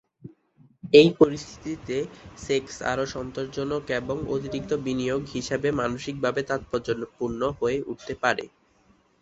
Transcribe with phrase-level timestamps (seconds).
[0.93, 1.97] এই পরিস্থিতিতে
[2.37, 8.45] সেক্স আরো সন্তোষজনক এবং অতিরিক্ত বিনিয়োগ হিসাবে মানসিকভাবে তাৎপর্যপূর্ণ হয়ে উঠতে পারে।